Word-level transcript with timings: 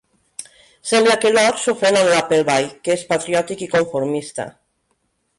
Sembla 0.91 1.17
que 1.25 1.31
l'Orr 1.33 1.59
s'ofèn 1.63 1.97
amb 1.99 2.09
l'Appleby, 2.11 2.65
que 2.87 2.93
és 2.95 3.03
patriòtic 3.11 3.61
i 3.67 3.69
conformista. 3.75 4.47